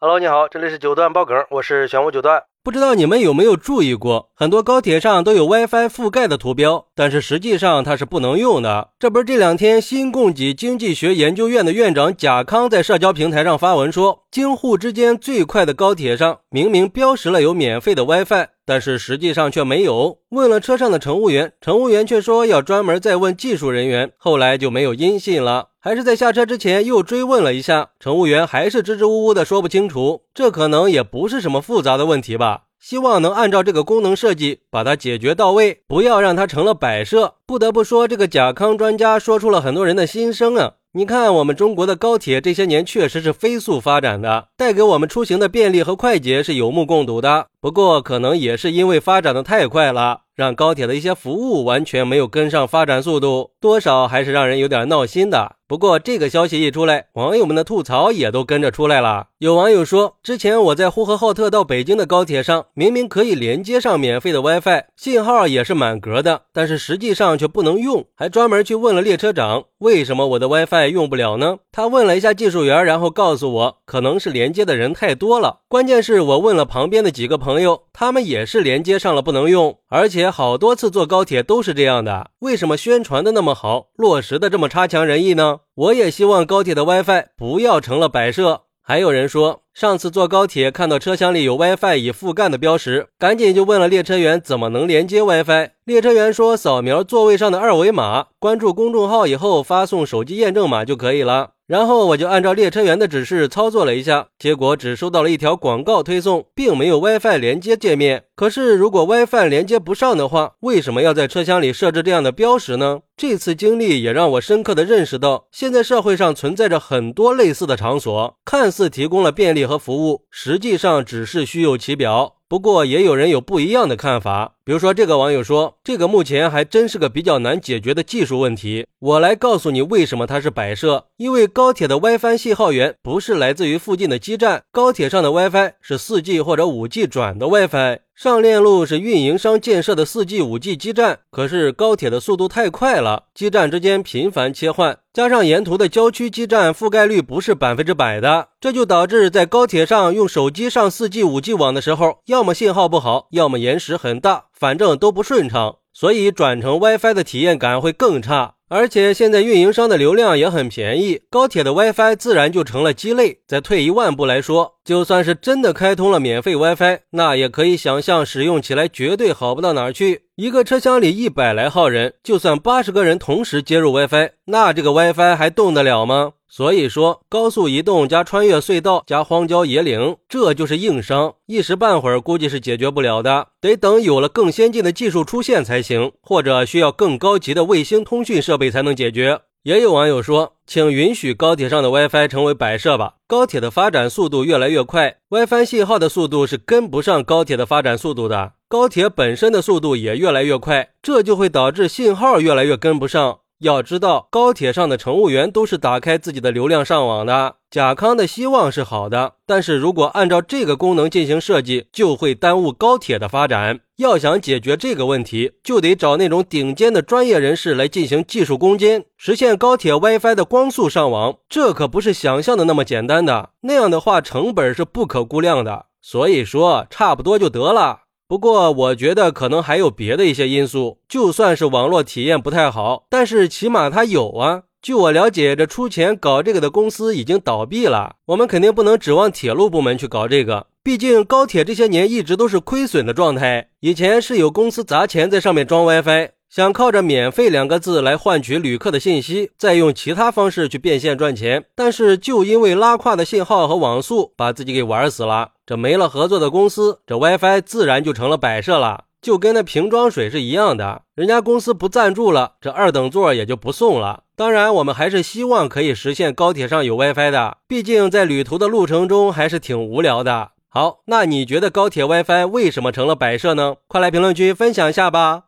[0.00, 2.44] Hello，你好，这里是九段爆梗，我是玄武九段。
[2.62, 8.90] 不知道你们有没有注意过，很多高铁上都有 WiFi 覆盖的图标，但是实际上它是不能用的。
[9.00, 20.18] 这不是这两天新供给经济学研究院的院长贾康在社交平台上发文说，京沪之间最快的高铁上明明标识了有免费的 WiFi，但是实际上却没有。
[20.28, 25.70] 问了车上的乘务员，乘务员却说要专门再问技术人员，后来就没有音信了。
[25.88, 30.20] 还是在下车之前又追问了一下，乘务员还是支支吾吾的说不清楚。
[30.34, 32.64] 这可能也不是什么复杂的问题吧？
[32.78, 37.36] 希望能按照这个功能设计把它解决到位，不要让它成了摆设。
[37.46, 40.74] 不得不说，这个甲康专家说出了很多人的心声啊！
[40.92, 47.46] 你看，我们中国的高铁这些年确实是飞速发展的，带给我们出行的便利和快捷是有目共睹的。
[47.62, 50.20] 不过，可能也是因为发展的太快了。
[50.36, 55.56] 让高铁的一些服务完全没有跟上发展速度，多少还是让人有点闹心的。
[55.68, 59.28] 不过这个消息一出来，网友们的吐槽也都跟着出来了。
[59.38, 71.58] 有网友说，之前我在呼和浩特到北京的高铁上，明明可以连接上免费的 WiFi，信号也是满格的，但是实际上却不能用，还专门去问了列车长，为什么我的 WiFi 用不了呢？
[71.70, 75.60] 他问了一下技术员，然后告诉我，可能是连接的人太多了。
[75.68, 80.28] 关键是我问了旁边的几个朋友，他们也是连接上了不能用，而且。
[80.28, 85.60] 好多次坐高铁都是这样的，为什么宣传的那么好，落实的这么差强人意呢？
[85.76, 88.62] 我也希望高铁的 WiFi 不要成了摆设。
[88.88, 95.72] 还有人说，上次坐高铁看到车厢里有 WiFi 已覆盖的标识，赶紧就问了列车员怎么能连接 WiFi。
[95.84, 101.50] 列车员说，扫描座位上的二维码，关注公众号以后发送手机验证码就可以了。
[101.66, 108.24] 然后我就按照列车员的指示操作了一下，结果只收到了一条广告推送，并没有 WiFi 连接界面。
[108.34, 113.00] 可是如果 WiFi 连接不上的话，为什么要在车厢里设置这样的标识呢？
[113.18, 122.36] 这次经历也让我深刻的认识到，现在社会上存在着很多类似的场所，看似提供了便利和服务，实际上只是虚有其表。
[122.46, 128.86] 不过也有人有不一样的看法，比如说这个网友说，这个目前还真是个比较难解决的技术问题。
[129.00, 137.98] 我来告诉你为什么它是摆设，因为高铁的 WiFi 信号源不是来自于附近的基站，高铁上的 WiFi 是 4G 或者 5G 转的 WiFi。
[138.20, 158.56] 上链路是运营商建设的 4G、5G 基站，可是高铁的速度太快了，基站之间频繁切换，加上沿途的郊区基站覆盖率不是百分之百的，这就导致在高铁上用手机上 4G、5G 网的时候，要么信号不好，要么延时很大，反正都不顺畅，所以转成 WiFi 的体验感会更差。
[158.68, 163.40] 而且现在运营商的流量也很便宜，高铁的 WiFi 自然就成了鸡肋。
[163.46, 170.27] 再退一万步来说，就算是真的开通了免费 WiFi，那也可以想象使用起来绝对好不到哪儿去。
[170.40, 176.34] 一个车厢里一百来号人，就算八十个人同时接入 WiFi，那这个 WiFi 还动得了吗？
[176.48, 189.40] 所以说，高速移动加穿越隧道加荒郊野岭，这就是硬伤，一时半会儿估计是解决不了的，得等有了更先进的技术出现才行，或者需要更高级的卫星通讯设备才能解决。
[189.64, 193.14] 也有网友说，请允许高铁上的 WiFi 成为摆设吧。
[193.26, 203.38] 高铁的发展速度越来越快，WiFi 信号的速度是跟不上高铁的发展速度的，高铁本身的速度也越来越快，这就会导致信号越来越跟不上。
[203.60, 207.54] 要知道，高铁上的乘务员都是打开自己的流量上网的。
[207.70, 213.80] 甲康的希望是好的，但是如果按照这个功能进行设计，就会耽误高铁的发展。
[213.96, 221.38] 要想解决这个问题，就得找那种顶尖的专业人士来进行技术攻坚，实现高铁 WiFi 的光速上网。
[221.48, 225.86] 这可不是想象的那么简单的，那样的话成本是不可估量的。
[226.02, 228.02] 所以说，差不多就得了。
[228.28, 230.98] 不过，我觉得可能还有别的一些因素。
[231.08, 234.64] 就算是网络体验不太好，但是起码它有啊。
[234.82, 238.16] 据我了解，这出钱搞这个的公司已经倒闭了。
[238.26, 243.70] 我们肯定不能指望铁路部门去搞这个，毕竟高铁这些年一直都是亏损的状态。
[243.80, 246.32] 以前是有公司砸钱在上面装 WiFi。
[246.50, 255.50] 想靠着“免费”两个字来换取旅客的信息，再用其他方式去变现赚钱，但是就因为拉胯的信号和网速，把自己给玩死了。
[255.66, 261.02] 这没了合作的公司，这 WiFi 自然就成了摆设了，就跟那瓶装水是一样的。
[261.14, 264.22] 人家公司不赞助了，这二等座也就不送了。
[264.34, 270.52] 当然，我们还是希望可以实现高铁上有 WiFi 的，毕竟在旅途的路程中还是挺无聊的。
[270.70, 273.76] 好，那你觉得高铁 WiFi 为什么成了摆设呢？
[273.86, 275.47] 快来评论区分享一下吧。